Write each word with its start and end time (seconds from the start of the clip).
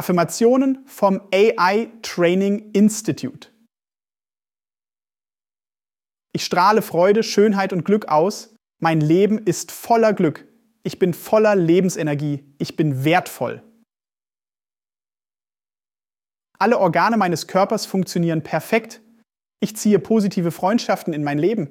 Affirmationen 0.00 0.78
vom 0.86 1.20
AI 1.30 1.90
Training 2.00 2.70
Institute. 2.72 3.48
Ich 6.32 6.42
strahle 6.42 6.80
Freude, 6.80 7.22
Schönheit 7.22 7.74
und 7.74 7.84
Glück 7.84 8.08
aus. 8.08 8.54
Mein 8.80 9.02
Leben 9.02 9.36
ist 9.36 9.70
voller 9.70 10.14
Glück. 10.14 10.48
Ich 10.84 10.98
bin 10.98 11.12
voller 11.12 11.54
Lebensenergie. 11.54 12.50
Ich 12.56 12.76
bin 12.76 13.04
wertvoll. 13.04 13.62
Alle 16.58 16.78
Organe 16.78 17.18
meines 17.18 17.46
Körpers 17.46 17.84
funktionieren 17.84 18.42
perfekt. 18.42 19.02
Ich 19.62 19.76
ziehe 19.76 19.98
positive 19.98 20.50
Freundschaften 20.50 21.12
in 21.12 21.24
mein 21.24 21.38
Leben. 21.38 21.68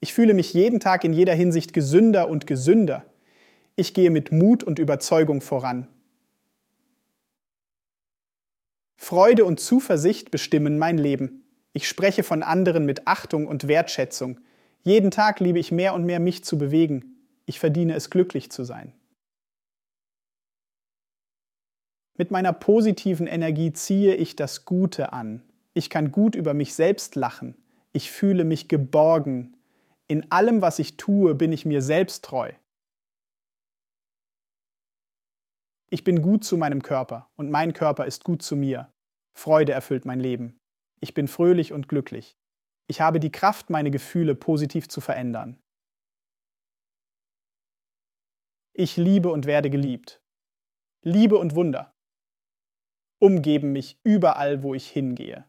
Ich 0.00 0.12
fühle 0.12 0.34
mich 0.34 0.52
jeden 0.52 0.80
Tag 0.80 1.02
in 1.04 1.14
jeder 1.14 1.32
Hinsicht 1.32 1.72
gesünder 1.72 2.28
und 2.28 2.46
gesünder. 2.46 3.06
Ich 3.74 3.94
gehe 3.94 4.10
mit 4.10 4.32
Mut 4.32 4.62
und 4.62 4.78
Überzeugung 4.78 5.40
voran. 5.40 5.88
Freude 9.10 9.44
und 9.44 9.58
Zuversicht 9.58 10.30
bestimmen 10.30 10.78
mein 10.78 10.96
Leben. 10.96 11.42
Ich 11.72 11.88
spreche 11.88 12.22
von 12.22 12.44
anderen 12.44 12.86
mit 12.86 13.08
Achtung 13.08 13.48
und 13.48 13.66
Wertschätzung. 13.66 14.38
Jeden 14.82 15.10
Tag 15.10 15.40
liebe 15.40 15.58
ich 15.58 15.72
mehr 15.72 15.94
und 15.94 16.04
mehr 16.04 16.20
mich 16.20 16.44
zu 16.44 16.58
bewegen. 16.58 17.16
Ich 17.44 17.58
verdiene 17.58 17.94
es, 17.94 18.10
glücklich 18.10 18.52
zu 18.52 18.62
sein. 18.62 18.92
Mit 22.18 22.30
meiner 22.30 22.52
positiven 22.52 23.26
Energie 23.26 23.72
ziehe 23.72 24.14
ich 24.14 24.36
das 24.36 24.64
Gute 24.64 25.12
an. 25.12 25.42
Ich 25.74 25.90
kann 25.90 26.12
gut 26.12 26.36
über 26.36 26.54
mich 26.54 26.74
selbst 26.74 27.16
lachen. 27.16 27.56
Ich 27.90 28.12
fühle 28.12 28.44
mich 28.44 28.68
geborgen. 28.68 29.56
In 30.06 30.30
allem, 30.30 30.62
was 30.62 30.78
ich 30.78 30.98
tue, 30.98 31.34
bin 31.34 31.50
ich 31.50 31.66
mir 31.66 31.82
selbst 31.82 32.24
treu. 32.24 32.52
Ich 35.88 36.04
bin 36.04 36.22
gut 36.22 36.44
zu 36.44 36.56
meinem 36.56 36.84
Körper 36.84 37.28
und 37.34 37.50
mein 37.50 37.72
Körper 37.72 38.06
ist 38.06 38.22
gut 38.22 38.42
zu 38.42 38.54
mir. 38.54 38.88
Freude 39.36 39.72
erfüllt 39.72 40.04
mein 40.04 40.20
Leben. 40.20 40.58
Ich 41.00 41.14
bin 41.14 41.28
fröhlich 41.28 41.72
und 41.72 41.88
glücklich. 41.88 42.36
Ich 42.88 43.00
habe 43.00 43.20
die 43.20 43.32
Kraft, 43.32 43.70
meine 43.70 43.90
Gefühle 43.90 44.34
positiv 44.34 44.88
zu 44.88 45.00
verändern. 45.00 45.60
Ich 48.72 48.96
liebe 48.96 49.30
und 49.30 49.46
werde 49.46 49.70
geliebt. 49.70 50.22
Liebe 51.02 51.38
und 51.38 51.54
Wunder 51.54 51.94
umgeben 53.20 53.72
mich 53.72 54.00
überall, 54.02 54.62
wo 54.62 54.74
ich 54.74 54.90
hingehe. 54.90 55.48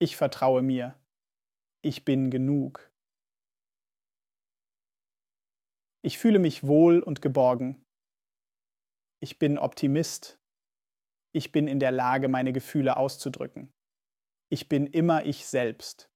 Ich 0.00 0.16
vertraue 0.16 0.62
mir. 0.62 0.98
Ich 1.82 2.04
bin 2.04 2.30
genug. 2.30 2.92
Ich 6.02 6.18
fühle 6.18 6.38
mich 6.38 6.66
wohl 6.66 7.00
und 7.00 7.22
geborgen. 7.22 7.82
Ich 9.20 9.38
bin 9.38 9.56
Optimist. 9.56 10.38
Ich 11.36 11.50
bin 11.50 11.66
in 11.66 11.80
der 11.80 11.90
Lage, 11.90 12.28
meine 12.28 12.52
Gefühle 12.52 12.96
auszudrücken. 12.96 13.72
Ich 14.50 14.68
bin 14.68 14.86
immer 14.86 15.26
ich 15.26 15.46
selbst. 15.46 16.08